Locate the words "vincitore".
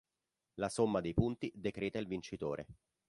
2.07-2.65